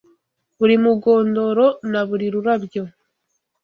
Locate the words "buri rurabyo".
2.09-2.83